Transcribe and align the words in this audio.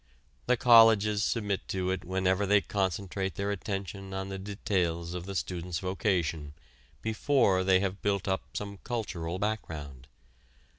The 0.47 0.57
colleges 0.57 1.23
submit 1.23 1.67
to 1.67 1.91
it 1.91 2.03
whenever 2.03 2.47
they 2.47 2.59
concentrate 2.59 3.35
their 3.35 3.51
attention 3.51 4.15
on 4.15 4.29
the 4.29 4.39
details 4.39 5.13
of 5.13 5.27
the 5.27 5.35
student's 5.35 5.77
vocation 5.77 6.55
before 7.03 7.63
they 7.63 7.81
have 7.81 8.01
built 8.01 8.27
up 8.27 8.41
some 8.57 8.77
cultural 8.83 9.37
background. 9.37 10.07